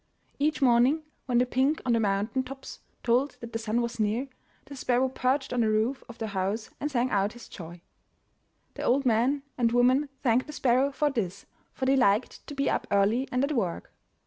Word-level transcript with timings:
Each 0.39 0.63
morning, 0.63 1.03
when 1.27 1.37
the 1.37 1.45
pink 1.45 1.79
on 1.85 1.93
the 1.93 1.99
mountain 1.99 2.41
tops 2.41 2.79
told 3.03 3.37
that 3.39 3.53
the 3.53 3.59
sun 3.59 3.83
was 3.83 3.99
near, 3.99 4.29
the 4.65 4.75
sparrow 4.75 5.09
perched 5.09 5.53
on 5.53 5.61
the 5.61 5.69
roof 5.69 6.03
of 6.09 6.17
the 6.17 6.29
house 6.29 6.71
and 6.79 6.89
sang 6.89 7.11
out 7.11 7.33
his 7.33 7.47
joy. 7.47 7.81
The 8.73 8.81
old 8.81 9.05
man 9.05 9.43
and 9.59 9.71
woman 9.71 10.09
thanked 10.23 10.47
the 10.47 10.53
sparrow 10.53 10.91
for 10.91 11.11
this, 11.11 11.45
for 11.75 11.85
they 11.85 11.95
liked 11.95 12.47
to 12.47 12.55
be 12.55 12.67
up 12.67 12.87
early 12.89 13.29
and 13.31 13.43
at 13.43 13.51
work. 13.51 13.91